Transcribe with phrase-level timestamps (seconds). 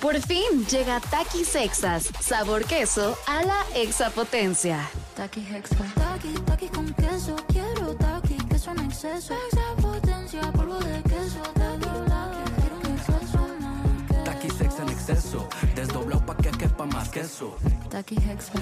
[0.00, 4.88] Por fin llega Takis Sexas, sabor queso a la exapotencia.
[5.14, 5.76] Taki Hexa.
[5.94, 7.36] Taki, taki con queso.
[7.48, 9.34] Quiero taki, queso en exceso.
[9.48, 11.42] Exapotencia, polvo de queso.
[11.52, 14.80] Taki, taki, quiero un exceso más.
[14.80, 17.58] En exceso, desdoblado pa' que quepa más queso.
[17.90, 18.52] Taki Hexa.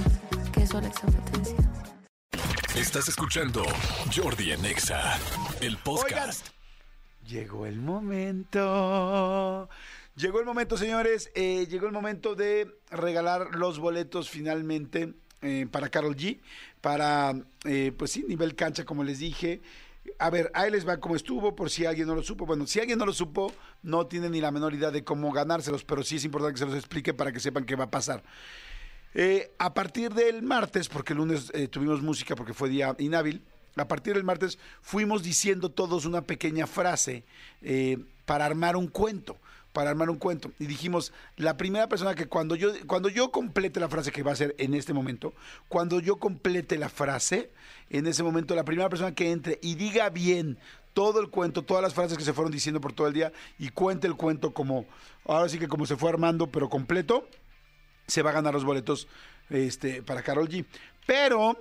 [0.52, 1.56] Queso a la exapotencia.
[2.74, 3.62] Estás escuchando
[4.14, 5.18] Jordi en Exa,
[5.60, 6.48] el podcast.
[7.28, 9.68] Llegó el momento.
[10.18, 11.30] Llegó el momento, señores.
[11.36, 16.40] eh, llegó el momento de regalar los boletos finalmente eh, para Carol G.
[16.80, 19.62] Para, eh, pues sí, nivel cancha, como les dije.
[20.18, 22.46] A ver, ahí les va como estuvo, por si alguien no lo supo.
[22.46, 23.52] Bueno, si alguien no lo supo,
[23.84, 26.66] no tiene ni la menor idea de cómo ganárselos, pero sí es importante que se
[26.66, 28.24] los explique para que sepan qué va a pasar.
[29.58, 33.44] A partir del martes, porque el lunes tuvimos música porque fue día inhábil,
[33.76, 37.24] a partir del martes fuimos diciendo todos una pequeña frase
[38.24, 39.36] para armar un cuento.
[39.72, 40.50] Para armar un cuento.
[40.58, 44.32] Y dijimos, la primera persona que cuando yo, cuando yo complete la frase que va
[44.32, 45.34] a ser en este momento,
[45.68, 47.50] cuando yo complete la frase,
[47.90, 50.58] en ese momento, la primera persona que entre y diga bien
[50.98, 53.68] todo el cuento, todas las frases que se fueron diciendo por todo el día y
[53.68, 54.84] cuente el cuento como,
[55.26, 57.28] ahora sí que como se fue armando, pero completo,
[58.08, 59.06] se va a ganar los boletos
[59.50, 60.64] este, para Carol G.
[61.06, 61.56] Pero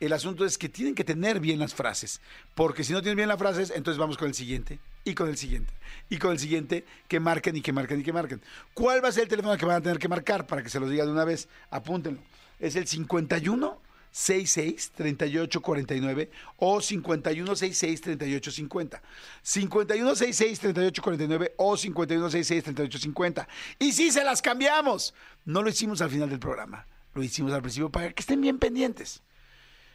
[0.00, 2.20] el asunto es que tienen que tener bien las frases,
[2.54, 5.36] porque si no tienen bien las frases, entonces vamos con el siguiente, y con el
[5.36, 5.72] siguiente,
[6.08, 8.40] y con el siguiente, que marquen y que marquen y que marquen.
[8.72, 10.46] ¿Cuál va a ser el teléfono que van a tener que marcar?
[10.46, 12.20] Para que se los diga de una vez, apúntenlo.
[12.58, 13.80] Es el 51
[14.14, 19.02] 66 38 49 o 51 66 38 50.
[19.42, 23.48] 51 66 38 49 o 51 66 38 50.
[23.80, 27.62] Y si se las cambiamos, no lo hicimos al final del programa, lo hicimos al
[27.62, 29.20] principio para que estén bien pendientes.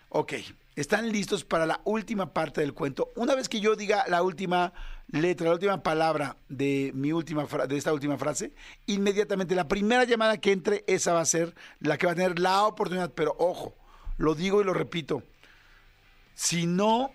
[0.09, 0.33] Ok,
[0.79, 3.11] ¿están listos para la última parte del cuento?
[3.15, 4.71] Una vez que yo diga la última
[5.07, 8.53] letra, la última palabra de mi última de esta última frase,
[8.85, 12.39] inmediatamente la primera llamada que entre, esa va a ser la que va a tener
[12.39, 13.11] la oportunidad.
[13.13, 13.75] Pero ojo,
[14.17, 15.21] lo digo y lo repito.
[16.33, 17.11] Si no,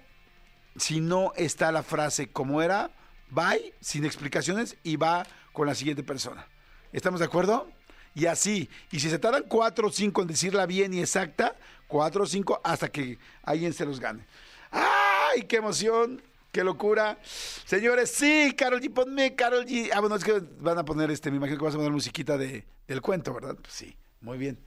[0.76, 2.90] si no está la frase como era,
[3.30, 6.46] bye, sin explicaciones, y va con la siguiente persona.
[6.92, 7.70] ¿Estamos de acuerdo?
[8.14, 11.56] Y así, y si se tardan cuatro o cinco en decirla bien y exacta,
[11.86, 14.24] cuatro o cinco hasta que alguien se los gane.
[14.70, 16.22] ¡Ay, qué emoción!
[16.52, 17.18] ¡Qué locura!
[17.64, 19.90] Señores, sí, Carol G, ponme Carol G.
[19.92, 22.38] Ah, bueno, es que van a poner, este, me imagino que vas a poner musiquita
[22.38, 23.56] de, del cuento, ¿verdad?
[23.60, 24.58] Pues sí, muy bien.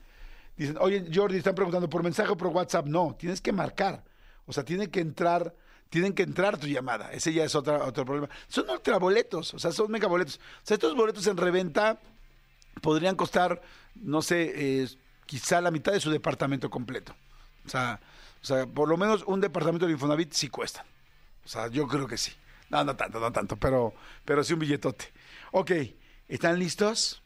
[0.56, 2.86] Dicen, oye, Jordi, están preguntando por mensaje o por WhatsApp.
[2.86, 4.04] No, tienes que marcar.
[4.44, 5.54] O sea, tiene que entrar,
[5.88, 7.12] tienen que entrar tu llamada.
[7.12, 8.28] Ese ya es otra, otro problema.
[8.48, 10.36] Son ultraboletos, o sea, son megaboletos.
[10.36, 12.00] O sea, estos boletos en reventa
[12.82, 13.62] podrían costar,
[13.94, 14.52] no sé,
[14.82, 14.88] eh,
[15.28, 17.14] quizá la mitad de su departamento completo.
[17.66, 18.00] O sea,
[18.42, 20.86] o sea, por lo menos un departamento de Infonavit sí cuesta.
[21.44, 22.32] O sea, yo creo que sí.
[22.70, 23.92] No, no tanto, no tanto, pero,
[24.24, 25.12] pero sí un billetote.
[25.52, 25.72] Ok,
[26.28, 27.22] ¿están listos?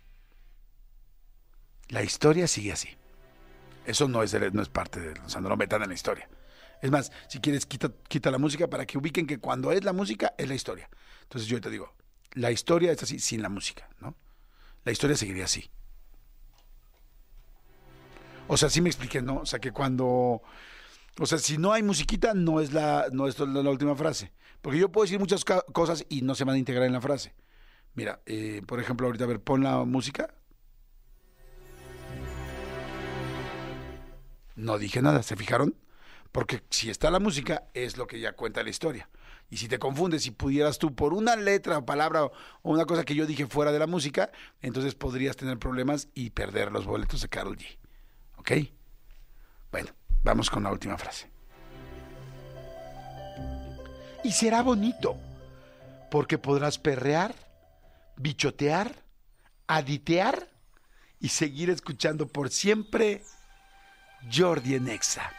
[1.88, 2.88] La historia sigue así.
[3.86, 5.20] Eso no es, no es parte de...
[5.20, 6.28] O sea, no lo metan en la historia.
[6.80, 9.92] Es más, si quieres, quita, quita la música para que ubiquen que cuando es la
[9.92, 10.90] música, es la historia.
[11.22, 11.94] Entonces yo te digo,
[12.32, 14.16] la historia es así, sin la música, ¿no?
[14.84, 15.70] La historia seguiría así.
[18.48, 19.38] O sea, sí me expliqué, ¿no?
[19.38, 20.42] O sea, que cuando...
[21.18, 24.32] O sea, si no hay musiquita, no es la, no es la, última frase.
[24.60, 27.34] Porque yo puedo decir muchas cosas y no se van a integrar en la frase.
[27.94, 30.34] Mira, eh, por ejemplo, ahorita, a ver, pon la música.
[34.54, 35.76] No dije nada, ¿se fijaron?
[36.30, 39.10] Porque si está la música, es lo que ya cuenta la historia.
[39.50, 42.32] Y si te confundes, si pudieras tú por una letra o palabra o
[42.62, 44.32] una cosa que yo dije fuera de la música,
[44.62, 47.81] entonces podrías tener problemas y perder los boletos de Carol G.
[48.42, 48.50] ¿Ok?
[49.70, 49.90] Bueno,
[50.24, 51.30] vamos con la última frase.
[54.24, 55.16] Y será bonito,
[56.10, 57.36] porque podrás perrear,
[58.16, 58.96] bichotear,
[59.68, 60.48] aditear
[61.20, 63.22] y seguir escuchando por siempre
[64.32, 65.32] Jordi en Exa.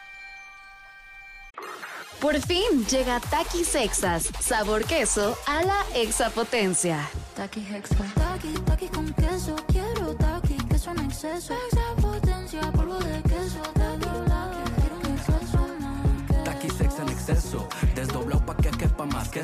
[2.20, 7.06] Por fin llega Takis Sexas, sabor queso a la exapotencia.
[7.36, 8.14] Taki Hexa.
[8.14, 9.56] Taki, taki con queso.
[9.68, 11.52] Quiero taki, queso en exceso.
[11.52, 11.83] Exapotencia,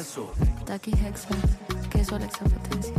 [0.00, 0.32] queso.
[0.64, 1.29] Taki Hexa.
[1.91, 2.94] Queso a la exapotencia.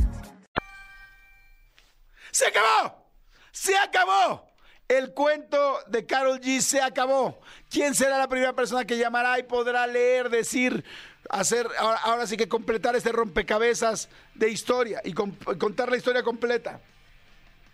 [2.31, 3.09] ¡Se acabó!
[3.51, 4.47] ¡Se acabó!
[4.87, 7.39] El cuento de Carol G se acabó.
[7.69, 10.83] ¿Quién será la primera persona que llamará y podrá leer, decir,
[11.29, 16.81] hacer, ahora, ahora sí que completar este rompecabezas de historia y contar la historia completa?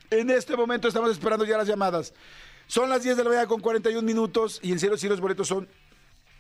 [0.10, 2.14] En este momento estamos esperando ya las llamadas.
[2.68, 5.48] Son las 10 de la mañana con 41 minutos y en serio sí los boletos
[5.48, 5.68] son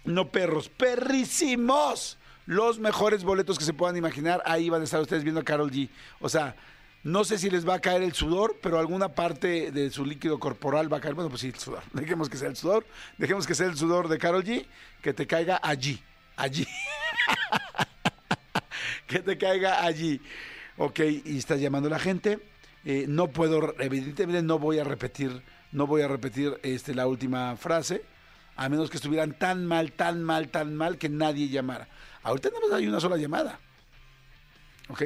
[0.05, 2.17] no perros, perrísimos.
[2.47, 4.41] Los mejores boletos que se puedan imaginar.
[4.45, 5.89] Ahí van a estar ustedes viendo a Carol G.
[6.19, 6.55] O sea,
[7.03, 10.39] No sé si les va a caer el sudor, pero alguna parte de su líquido
[10.39, 11.13] corporal va a caer.
[11.13, 11.83] Bueno, pues sí, el sudor.
[11.93, 12.85] Dejemos que sea el sudor.
[13.19, 14.65] Dejemos que sea el sudor de Carol G.
[15.01, 16.01] Que te caiga allí.
[16.35, 16.67] Allí.
[19.07, 20.19] que te caiga allí.
[20.77, 22.39] Ok, y estás llamando a la gente.
[22.85, 25.41] Eh, no puedo, evidentemente no voy a repetir,
[25.73, 28.03] no voy a repetir este, la última frase,
[28.55, 31.89] a menos que estuvieran tan mal, tan mal, tan mal que nadie llamara.
[32.27, 33.57] Ahorita nada más hay una sola llamada.
[34.89, 35.01] ¿Ok?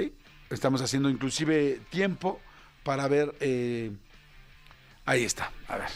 [0.50, 2.40] Estamos haciendo inclusive tiempo
[2.84, 3.36] para ver...
[3.40, 3.92] eh,
[5.06, 5.90] ahí está, a ver.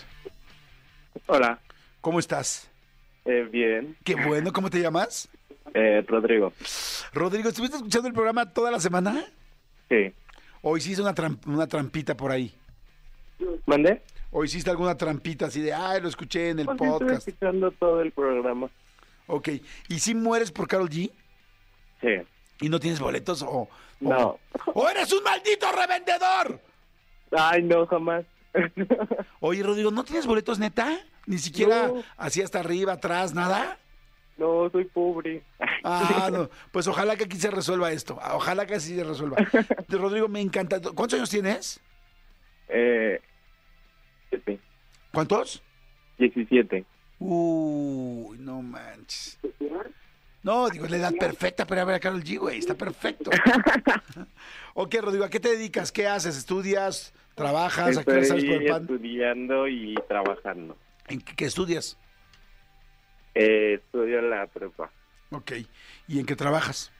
[1.25, 1.59] Hola,
[2.01, 2.69] ¿Cómo estás?
[3.25, 3.97] eh, bien.
[4.03, 5.27] Qué bueno, ¿cómo te llamas?
[5.73, 6.53] Eh, Rodrigo,
[7.11, 9.25] Rodrigo, ¿estuviste escuchando el programa toda la semana?
[9.89, 10.13] sí.
[10.61, 11.13] ¿O hiciste una,
[11.47, 12.53] una trampita por ahí?
[13.65, 14.01] ¿Mandé?
[14.31, 17.27] ¿O hiciste alguna trampita así de, ay, lo escuché en el Pues podcast?
[17.27, 18.69] escuchando todo el programa.
[19.27, 19.49] Ok.
[19.89, 21.11] ¿Y si mueres por Carol G?
[22.01, 22.07] Sí.
[22.61, 23.41] ¿Y no tienes boletos?
[23.41, 23.69] ¿O, o-
[23.99, 24.39] No.
[24.73, 26.59] o eres un maldito revendedor?
[27.31, 28.25] Ay, no, jamás.
[29.39, 30.99] Oye, Rodrigo, ¿no tienes boletos neta?
[31.25, 32.03] Ni siquiera No.
[32.17, 33.77] así hasta arriba, atrás, nada.
[34.37, 35.43] no, soy pobre.
[35.83, 36.49] Ah, no.
[36.71, 38.19] Pues ojalá que aquí se resuelva esto.
[38.33, 39.37] Ojalá que así se resuelva.
[39.89, 40.79] Rodrigo, me encanta.
[40.79, 41.79] ¿Cuántos años tienes?
[42.69, 43.19] Eh,
[44.29, 44.59] siete.
[45.13, 45.61] ¿Cuántos?
[46.19, 46.85] 17.
[47.19, 49.39] Uy, no manches.
[50.43, 52.59] No, digo, es la edad perfecta para ver a Carol G, güey.
[52.59, 53.31] Está perfecto.
[54.75, 55.91] ok, Rodrigo, ¿a qué te dedicas?
[55.91, 56.37] ¿Qué haces?
[56.37, 57.13] ¿Estudias?
[57.33, 57.97] ¿Trabajas?
[57.97, 58.81] ¿A qué sales por el pan?
[58.83, 60.77] estudiando y trabajando.
[61.07, 61.97] ¿En qué, qué estudias?
[63.33, 64.91] Eh, estudio la prepa.
[65.31, 65.53] Ok.
[66.07, 66.91] ¿Y en qué trabajas?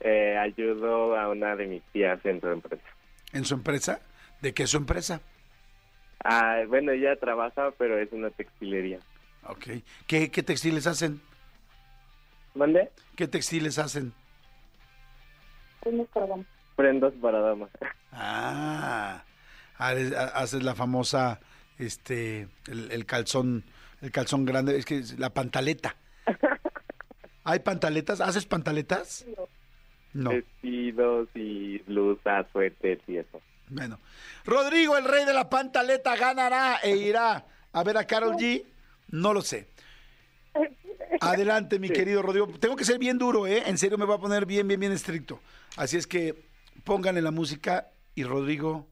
[0.00, 2.84] Eh, ayudo a una de mis tías en su empresa.
[3.32, 4.00] ¿En su empresa?
[4.40, 5.20] ¿De qué es su empresa?
[6.22, 9.00] Ah, bueno, ella trabaja, pero es una textilería.
[9.48, 9.82] Ok.
[10.06, 11.20] ¿Qué, qué textiles hacen?
[12.54, 12.90] ¿Mande?
[13.16, 14.12] ¿Qué textiles hacen?
[16.76, 17.70] Prendas para damas.
[18.16, 19.24] Ah,
[19.76, 21.40] haces la famosa,
[21.78, 23.64] este, el, el calzón,
[24.02, 25.96] el calzón grande, es que es la pantaleta.
[27.44, 28.20] ¿Hay pantaletas?
[28.20, 29.26] ¿Haces pantaletas?
[30.12, 30.30] No.
[30.30, 33.42] Vestidos y blusas, suéteres y eso.
[33.68, 33.98] Bueno.
[34.44, 38.64] Rodrigo, el rey de la pantaleta, ganará e irá a ver a Carol G.
[39.08, 39.68] No lo sé.
[41.20, 42.48] Adelante, mi querido Rodrigo.
[42.58, 43.62] Tengo que ser bien duro, ¿eh?
[43.66, 45.40] En serio me voy a poner bien, bien, bien estricto.
[45.76, 46.44] Así es que
[46.84, 48.86] pónganle la música y Rodrigo,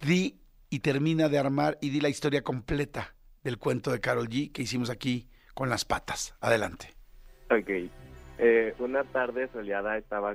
[0.00, 0.38] di
[0.70, 4.62] y termina de armar y di la historia completa del cuento de Carol G que
[4.62, 6.34] hicimos aquí con las patas.
[6.40, 6.94] Adelante.
[7.50, 7.90] Ok.
[8.38, 10.34] Eh, una tarde soleada estaba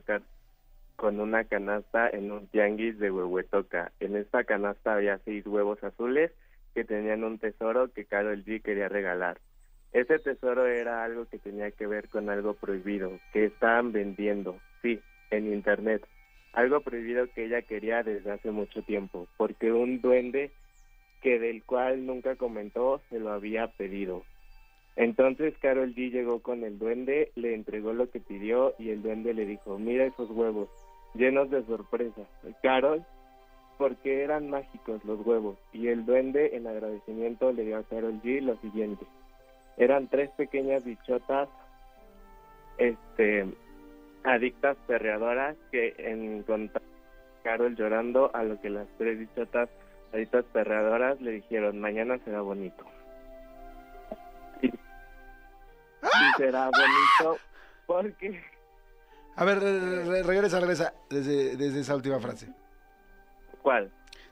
[0.95, 3.91] con una canasta en un tianguis de Huehuetoca.
[3.99, 6.31] En esta canasta había seis huevos azules
[6.77, 9.39] que tenían un tesoro que Carol G quería regalar.
[9.94, 15.00] Ese tesoro era algo que tenía que ver con algo prohibido, que estaban vendiendo, sí,
[15.31, 16.06] en internet.
[16.53, 20.51] Algo prohibido que ella quería desde hace mucho tiempo, porque un duende
[21.24, 24.21] que del cual nunca comentó se lo había pedido.
[24.95, 29.33] Entonces Carol G llegó con el duende, le entregó lo que pidió y el duende
[29.33, 30.69] le dijo, mira esos huevos,
[31.15, 32.21] llenos de sorpresa.
[32.62, 33.03] Carol,
[33.77, 35.57] porque eran mágicos los huevos.
[35.74, 39.06] Y el duende en agradecimiento le dio a Carol G lo siguiente.
[39.77, 41.47] Eran tres pequeñas bichotas,
[42.77, 43.45] este,
[44.24, 49.69] adictas perreadoras que encontraron a Carol llorando a lo que las tres bichotas
[50.13, 52.83] adictas perreadoras le dijeron, mañana será bonito.
[54.61, 54.71] Y,
[56.37, 57.37] será bonito
[57.85, 58.42] porque
[59.35, 62.47] A ver, re- re- regresa, regresa desde, desde esa última frase.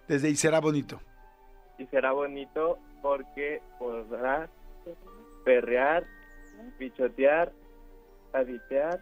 [0.08, 1.01] Desde y será bonito.
[1.77, 4.50] Y será bonito porque podrás
[5.44, 6.06] perrear,
[6.80, 7.51] bichotear,
[8.34, 9.00] aditear,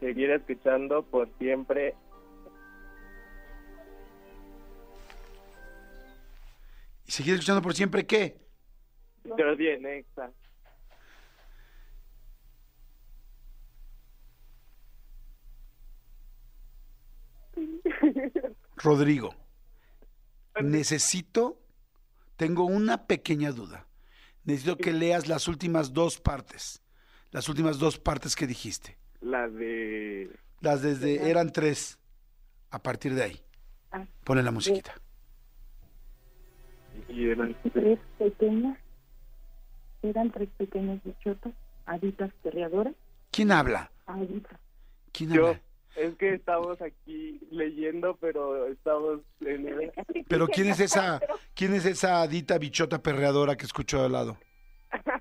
[0.00, 1.94] seguir escuchando por siempre.
[7.06, 8.36] ¿Y seguir escuchando por siempre qué?
[9.28, 10.30] Jordi en Exa.
[18.76, 19.34] Rodrigo,
[20.62, 21.60] necesito,
[22.36, 23.86] tengo una pequeña duda.
[24.44, 26.82] Necesito que leas las últimas dos partes.
[27.32, 28.96] Las últimas dos partes que dijiste.
[29.20, 30.30] La de...
[30.60, 31.98] Las desde, eran tres.
[32.70, 33.42] A partir de ahí.
[34.24, 34.94] Ponle la musiquita.
[37.08, 38.78] Y eran tres pequeñas,
[40.02, 41.52] eran tres pequeñas bichotas,
[41.86, 42.94] aditas perreadoras,
[43.30, 43.90] ¿Quién habla?
[44.06, 44.58] aditas.
[45.12, 45.60] ¿Quién Yo, habla?
[45.96, 49.92] Es que estamos aquí leyendo, pero estamos en el...
[50.28, 51.20] Pero ¿quién es esa,
[51.54, 54.36] quién es esa adita bichota perreadora que escucho al lado?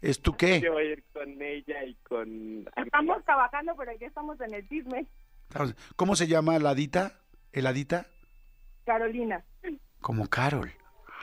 [0.00, 0.60] ¿Es tú qué?
[0.60, 2.66] Yo voy a ir con ella y con...
[2.74, 5.06] Estamos trabajando, pero ya estamos en el chisme.
[5.96, 7.20] ¿Cómo se llama la Adita?
[7.52, 8.06] ¿El Adita?
[8.86, 9.44] Carolina.
[10.00, 10.72] Como Carol.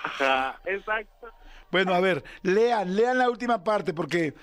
[0.03, 1.27] Ajá, exacto.
[1.71, 4.35] Bueno, a ver, lean, lean la última parte porque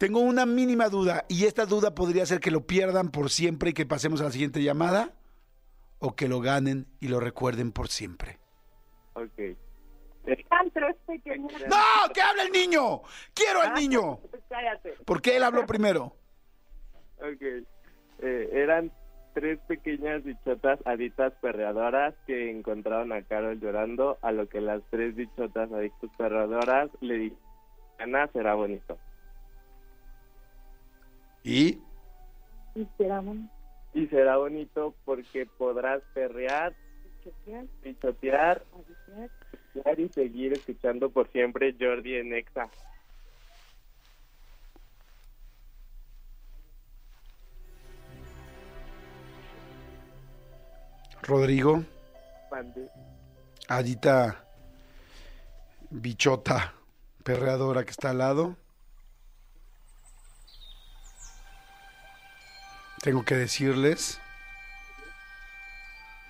[0.00, 3.72] tengo una mínima duda y esta duda podría ser que lo pierdan por siempre y
[3.74, 5.12] que pasemos a la siguiente llamada
[5.98, 8.38] o que lo ganen y lo recuerden por siempre.
[9.12, 9.38] Ok.
[10.24, 11.52] Eran tres pequeñas.
[11.68, 12.12] ¡No!
[12.14, 13.02] ¡Que hable el niño!
[13.34, 14.20] ¡Quiero al niño!
[14.48, 14.94] Cállate.
[15.04, 16.16] Porque él habló primero.
[17.18, 17.42] Ok.
[18.22, 18.90] Eh, eran
[19.34, 25.14] tres pequeñas bichotas aditas perreadoras que encontraron a Carol llorando, a lo que las tres
[25.14, 27.44] bichotas adictas perreadoras le dijeron,
[27.98, 28.96] Ana, será bonito.
[31.42, 31.80] ¿Y?
[32.74, 36.74] Y será bonito porque podrás perrear,
[37.82, 38.64] bichotear,
[39.72, 42.70] bichotear y seguir escuchando por siempre Jordi en Exa.
[51.22, 51.84] Rodrigo.
[53.68, 54.44] Adita,
[55.90, 56.74] bichota,
[57.22, 58.56] perreadora que está al lado.
[63.00, 64.20] Tengo que decirles,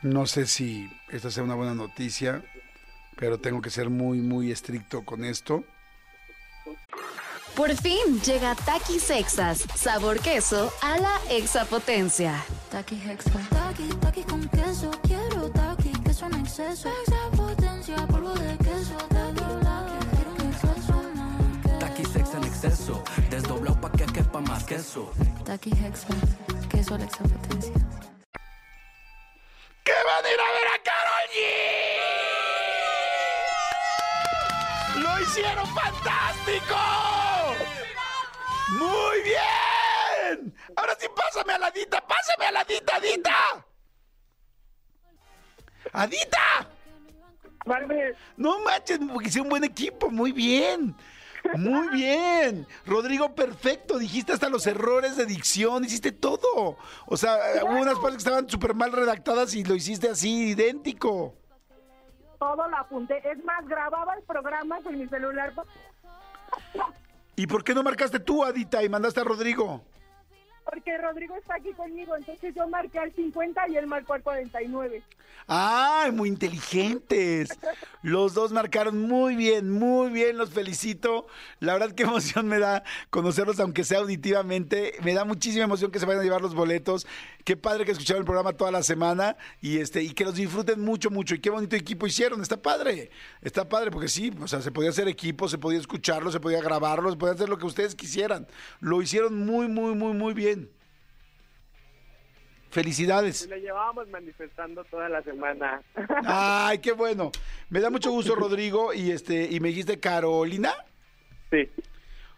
[0.02, 2.44] no sé si esta sea una buena noticia,
[3.16, 5.64] pero tengo que ser muy, muy estricto con esto.
[7.56, 12.44] Por fin llega Takis Sexas, sabor queso a la exapotencia.
[12.70, 13.48] Taki Hexa.
[13.50, 14.92] Taki, taki con queso.
[15.02, 16.88] Quiero taki, queso en exceso.
[16.88, 18.96] Extra potencia, polvo de queso.
[19.08, 21.00] Taki, taki, quiero un exceso
[22.12, 25.12] sex en exceso, desdoblado pa' que quepa más queso.
[25.44, 26.60] Taki Hexa.
[26.70, 27.06] Queso a la.
[29.84, 31.38] ¡Que van a ir a ver a Karol G!
[35.02, 36.78] ¡Lo hicieron fantástico!
[38.78, 40.54] ¡Muy bien!
[40.76, 43.66] Ahora sí, pásame a la Adita, pásame a la Adita, Adita.
[45.92, 46.68] ¡Adita!
[48.36, 50.96] No manches, hicieron un buen equipo, muy bien.
[51.56, 52.66] Muy bien.
[52.87, 53.99] Rodrigo, perfecto.
[53.99, 56.76] Dijiste hasta los errores de dicción, hiciste todo.
[57.06, 61.35] O sea, hubo unas partes que estaban súper mal redactadas y lo hiciste así, idéntico.
[62.38, 63.18] Todo lo apunté.
[63.30, 65.52] Es más, grababa el programa con mi celular.
[67.37, 69.82] ¿Y por qué no marcaste tú, Adita, y mandaste a Rodrigo?
[70.64, 72.16] Porque Rodrigo está aquí conmigo.
[72.16, 75.02] Entonces yo marqué al 50 y él marcó al 49.
[75.52, 77.49] ¡Ay, muy inteligentes!
[78.02, 81.26] Los dos marcaron muy bien, muy bien, los felicito.
[81.58, 84.94] La verdad, qué emoción me da conocerlos, aunque sea auditivamente.
[85.02, 87.04] Me da muchísima emoción que se vayan a llevar los boletos.
[87.44, 90.80] Qué padre que escucharon el programa toda la semana y este y que los disfruten
[90.80, 91.34] mucho, mucho.
[91.34, 92.40] Y qué bonito equipo hicieron.
[92.42, 93.10] Está padre,
[93.42, 96.62] está padre, porque sí, o sea, se podía hacer equipo, se podía escucharlo, se podía
[96.62, 98.46] grabarlo, se podía hacer lo que ustedes quisieran.
[98.78, 100.70] Lo hicieron muy, muy, muy, muy bien.
[102.70, 103.48] Felicidades.
[103.48, 105.82] Lo llevábamos manifestando toda la semana.
[106.24, 107.32] Ay, qué bueno.
[107.68, 108.94] Me da mucho gusto, Rodrigo.
[108.94, 110.72] Y este, y me dijiste Carolina.
[111.50, 111.68] sí.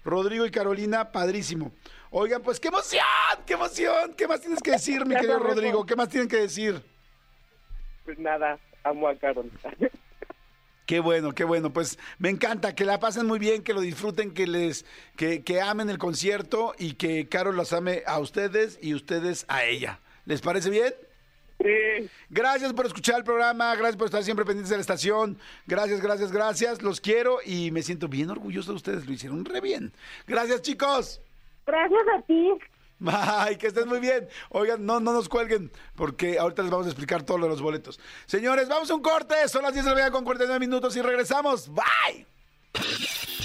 [0.05, 1.71] Rodrigo y Carolina, padrísimo.
[2.11, 3.05] Oigan, pues qué emoción,
[3.47, 4.15] qué emoción.
[4.15, 5.87] ¿Qué más tienes que decir, mi querido Rodrigo?
[5.87, 6.83] ¿Qué más tienen que decir?
[8.05, 9.49] Pues nada, amo a Carol.
[10.87, 11.73] Qué bueno, qué bueno.
[11.73, 14.85] Pues me encanta que la pasen muy bien, que lo disfruten, que les,
[15.17, 19.63] que, que amen el concierto y que Carol los ame a ustedes y ustedes a
[19.65, 20.01] ella.
[20.25, 20.95] ¿Les parece bien?
[21.59, 22.09] Sí.
[22.29, 25.39] Gracias por escuchar el programa, gracias por estar siempre pendientes de la estación.
[25.67, 26.83] Gracias, gracias, gracias.
[26.83, 29.07] Los quiero y me siento bien orgulloso de ustedes.
[29.07, 29.93] Lo hicieron re bien.
[30.27, 31.21] Gracias, chicos.
[31.67, 32.51] Gracias a ti.
[33.07, 34.29] Ay, que estén muy bien.
[34.51, 37.63] Oigan, no, no nos cuelguen, porque ahorita les vamos a explicar todo lo de los
[37.63, 37.99] boletos.
[38.27, 39.49] Señores, vamos a un corte.
[39.49, 41.69] Son las 10 de la mañana con 49 minutos y regresamos.
[41.69, 42.27] Bye.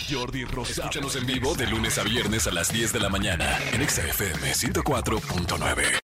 [0.10, 0.88] Jordi Rosado.
[0.88, 4.54] Escúchanos en vivo de lunes a viernes a las 10 de la mañana en XFM
[4.54, 6.07] 104.9.